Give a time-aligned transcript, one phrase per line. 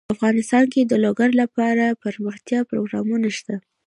[0.15, 3.55] افغانستان کې د لوگر لپاره دپرمختیا پروګرامونه شته.